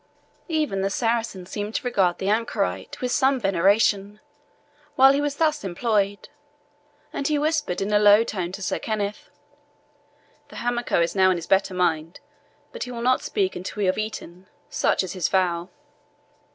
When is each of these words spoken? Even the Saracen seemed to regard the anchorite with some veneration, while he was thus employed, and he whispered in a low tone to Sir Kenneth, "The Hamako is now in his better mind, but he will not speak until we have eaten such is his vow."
Even 0.47 0.81
the 0.81 0.89
Saracen 0.89 1.45
seemed 1.45 1.75
to 1.75 1.83
regard 1.85 2.17
the 2.17 2.27
anchorite 2.27 2.99
with 3.01 3.11
some 3.11 3.39
veneration, 3.39 4.19
while 4.95 5.13
he 5.13 5.21
was 5.21 5.35
thus 5.35 5.63
employed, 5.63 6.27
and 7.13 7.27
he 7.27 7.37
whispered 7.37 7.81
in 7.81 7.93
a 7.93 7.99
low 7.99 8.23
tone 8.23 8.51
to 8.53 8.63
Sir 8.63 8.79
Kenneth, 8.79 9.29
"The 10.47 10.55
Hamako 10.55 11.01
is 11.01 11.15
now 11.15 11.29
in 11.29 11.37
his 11.37 11.45
better 11.45 11.75
mind, 11.75 12.19
but 12.71 12.85
he 12.85 12.91
will 12.91 13.03
not 13.03 13.21
speak 13.21 13.55
until 13.55 13.79
we 13.79 13.85
have 13.85 13.99
eaten 13.99 14.47
such 14.71 15.03
is 15.03 15.13
his 15.13 15.27
vow." 15.29 15.69